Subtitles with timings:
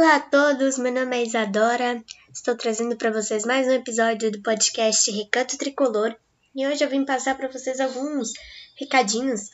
[0.00, 2.02] Olá a todos, meu nome é Isadora.
[2.32, 6.16] Estou trazendo para vocês mais um episódio do podcast Recanto Tricolor
[6.56, 8.32] e hoje eu vim passar para vocês alguns
[8.76, 9.50] recadinhos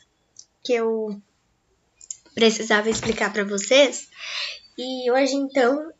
[0.63, 1.21] que eu
[2.33, 4.07] precisava explicar para vocês.
[4.77, 5.91] E hoje então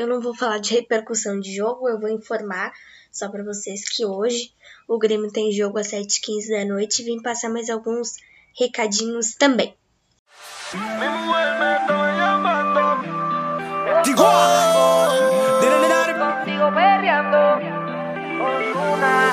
[0.00, 2.72] eu não vou falar de repercussão de jogo, eu vou informar
[3.12, 4.54] só para vocês que hoje
[4.88, 8.12] o Grêmio tem jogo às 7h15 da noite e vim passar mais alguns
[8.58, 9.76] recadinhos também.
[16.18, 17.58] Contigo perreando
[18.38, 19.32] con una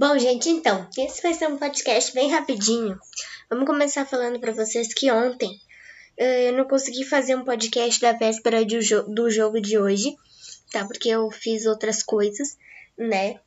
[0.00, 2.98] Bom, gente, então, esse vai ser um podcast bem rapidinho.
[3.50, 5.50] Vamos começar falando para vocês que ontem
[6.18, 10.16] uh, eu não consegui fazer um podcast da véspera jo do jogo de hoje,
[10.72, 10.86] tá?
[10.86, 12.56] Porque eu fiz outras coisas,
[12.96, 13.38] né?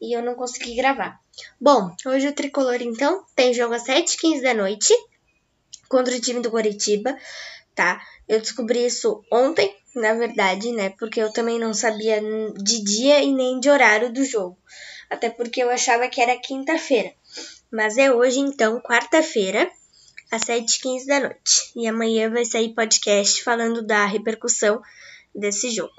[0.00, 1.20] E eu não consegui gravar.
[1.60, 4.92] Bom, hoje o Tricolor, então, tem jogo às 7h15 da noite
[5.88, 7.16] contra o time do Coritiba,
[7.76, 8.02] tá?
[8.26, 10.90] Eu descobri isso ontem, na verdade, né?
[10.98, 12.20] Porque eu também não sabia
[12.60, 14.58] de dia e nem de horário do jogo
[15.12, 17.12] até porque eu achava que era quinta-feira.
[17.70, 19.70] Mas é hoje, então, quarta-feira,
[20.30, 21.72] às 7h15 da noite.
[21.76, 24.80] E amanhã vai sair podcast falando da repercussão
[25.34, 25.92] desse jogo.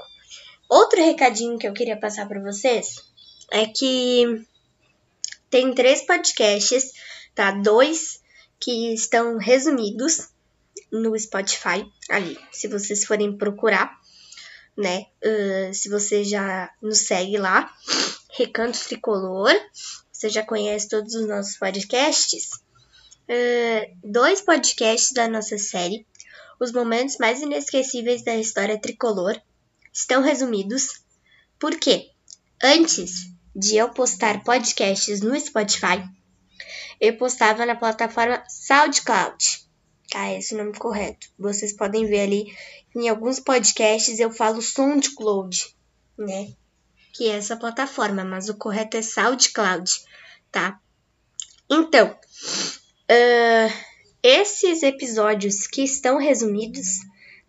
[0.68, 2.96] Outro recadinho que eu queria passar para vocês
[3.52, 4.46] é que
[5.50, 6.92] tem três podcasts,
[7.36, 7.52] tá?
[7.52, 8.22] Dois
[8.60, 10.30] que estão resumidos
[10.92, 13.96] no Spotify, ali, se vocês forem procurar,
[14.76, 15.06] né?
[15.24, 17.72] Uh, se você já nos segue lá.
[18.36, 19.54] Recanto Tricolor.
[20.12, 22.50] Você já conhece todos os nossos podcasts?
[23.30, 26.08] Uh, dois podcasts da nossa série,
[26.60, 29.40] Os Momentos Mais Inesquecíveis da História Tricolor,
[29.94, 31.04] estão resumidos.
[31.60, 32.10] Por quê?
[32.62, 36.04] Antes de eu postar podcasts no Spotify,
[37.00, 39.64] eu postava na plataforma SoundCloud.
[40.10, 41.28] Tá, esse é o nome correto.
[41.38, 42.58] Vocês podem ver ali
[42.96, 45.76] em alguns podcasts eu falo SoundCloud,
[46.18, 46.54] né?
[47.14, 49.92] Que é essa plataforma, mas o correto é SoundCloud,
[50.52, 50.80] tá?
[51.70, 53.74] Então, uh,
[54.22, 57.00] esses episódios que estão resumidos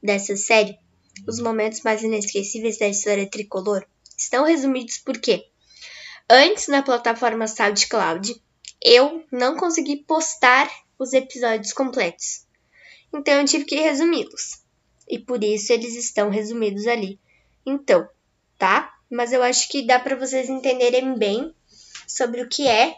[0.03, 0.79] dessa série,
[1.27, 3.85] os momentos mais inesquecíveis da história tricolor,
[4.17, 5.45] estão resumidos porque
[6.29, 8.41] antes na plataforma SoundCloud
[8.83, 12.47] eu não consegui postar os episódios completos.
[13.13, 14.63] Então eu tive que resumi-los.
[15.09, 17.19] E por isso eles estão resumidos ali.
[17.65, 18.09] Então,
[18.59, 18.94] tá?
[19.15, 21.55] Mas eu acho que dá para vocês entenderem bem
[22.05, 22.97] sobre o que é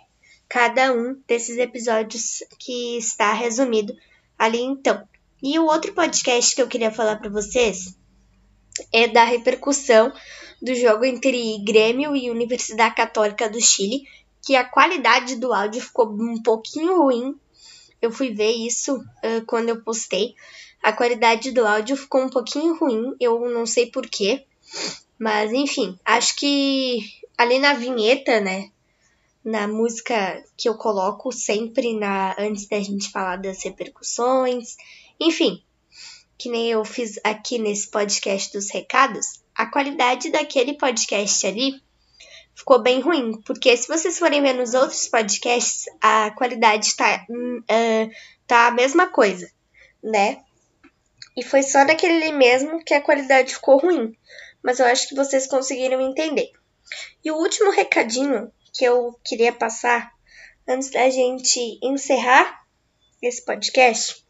[0.48, 3.94] cada um desses episódios que está resumido
[4.38, 5.06] ali então.
[5.42, 7.94] E o outro podcast que eu queria falar para vocês
[8.90, 10.10] é da repercussão
[10.62, 14.08] do jogo entre Grêmio e Universidade Católica do Chile,
[14.42, 17.38] que a qualidade do áudio ficou um pouquinho ruim.
[18.00, 20.34] Eu fui ver isso uh, quando eu postei.
[20.82, 24.46] A qualidade do áudio ficou um pouquinho ruim, eu não sei porquê.
[25.18, 27.00] Mas enfim, acho que
[27.36, 28.70] ali na vinheta, né?
[29.44, 34.76] Na música que eu coloco sempre na antes da gente falar das repercussões,
[35.20, 35.62] enfim,
[36.36, 41.80] que nem eu fiz aqui nesse podcast dos recados, a qualidade daquele podcast ali
[42.54, 48.10] ficou bem ruim, porque se vocês forem ver nos outros podcasts, a qualidade tá, uh,
[48.46, 49.48] tá a mesma coisa,
[50.02, 50.42] né?
[51.36, 54.16] E foi só naquele mesmo que a qualidade ficou ruim
[54.66, 56.50] mas eu acho que vocês conseguiram entender.
[57.24, 60.12] E o último recadinho que eu queria passar
[60.66, 62.66] antes da gente encerrar
[63.22, 64.26] esse podcast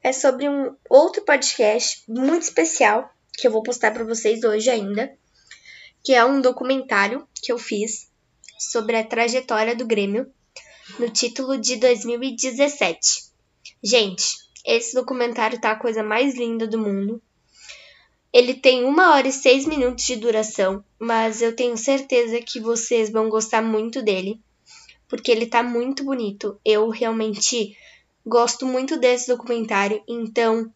[0.00, 5.12] é sobre um outro podcast muito especial que eu vou postar para vocês hoje ainda,
[6.00, 8.08] que é um documentário que eu fiz
[8.60, 10.32] sobre a trajetória do Grêmio
[10.96, 13.32] no título de 2017.
[13.82, 17.20] Gente, esse documentário tá a coisa mais linda do mundo.
[18.32, 23.10] Ele tem uma hora e seis minutos de duração, mas eu tenho certeza que vocês
[23.10, 24.40] vão gostar muito dele,
[25.06, 26.58] porque ele tá muito bonito.
[26.64, 27.76] Eu realmente
[28.24, 30.72] gosto muito desse documentário, então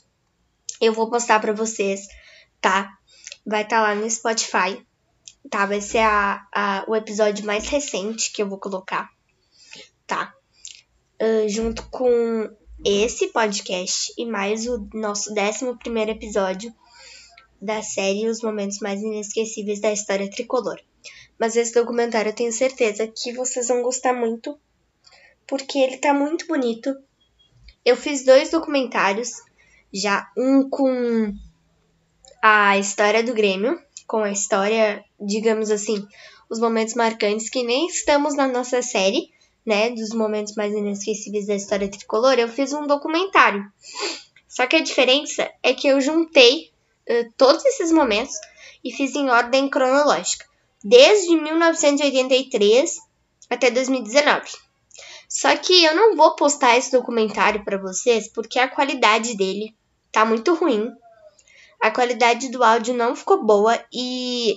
[0.83, 2.07] eu vou postar para vocês,
[2.61, 2.93] tá?
[3.47, 4.85] Vai estar tá lá no Spotify,
[5.49, 5.65] tá?
[5.65, 9.09] Vai ser a, a, o episódio mais recente que eu vou colocar,
[10.07, 10.35] tá?
[11.23, 12.55] Uh, junto com
[12.85, 16.71] esse podcast e mais o nosso 11 primeiro episódio
[17.61, 20.79] da série Os Momentos Mais Inesquecíveis da História Tricolor.
[21.39, 24.59] Mas esse documentário eu tenho certeza que vocês vão gostar muito,
[25.47, 26.95] porque ele tá muito bonito.
[27.85, 29.31] Eu fiz dois documentários,
[29.93, 31.33] já um com
[32.43, 36.07] a história do Grêmio, com a história, digamos assim,
[36.49, 39.31] os momentos marcantes que nem estamos na nossa série,
[39.65, 43.65] né, dos momentos mais inesquecíveis da história tricolor, eu fiz um documentário.
[44.49, 46.71] Só que a diferença é que eu juntei
[47.09, 48.35] uh, todos esses momentos
[48.85, 50.47] e fiz em ordem cronológica,
[50.83, 52.99] desde 1983
[53.51, 54.67] até 2019.
[55.29, 59.75] Só que eu não vou postar esse documentário para vocês porque a qualidade dele
[60.13, 60.93] tá muito ruim.
[61.81, 64.57] A qualidade do áudio não ficou boa e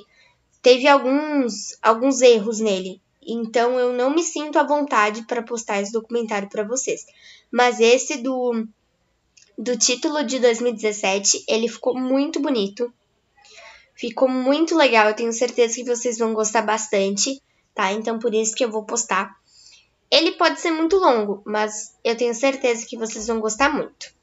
[0.61, 3.01] teve alguns alguns erros nele.
[3.21, 7.05] Então eu não me sinto à vontade para postar esse documentário para vocês.
[7.51, 8.65] Mas esse do
[9.61, 12.93] do título de 2017, ele ficou muito bonito.
[13.93, 17.43] Ficou muito legal, eu tenho certeza que vocês vão gostar bastante,
[17.75, 17.91] tá?
[17.91, 19.35] Então por isso que eu vou postar.
[20.09, 24.13] Ele pode ser muito longo, mas eu tenho certeza que vocês vão gostar muito.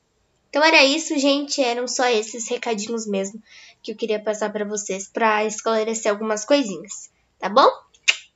[0.48, 3.38] Então era isso, gente, eram só esses recadinhos mesmo
[3.82, 7.68] que eu queria passar para vocês para esclarecer algumas coisinhas, tá bom?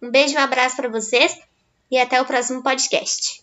[0.03, 1.35] Um beijo, um abraço para vocês
[1.91, 3.40] e até o próximo podcast.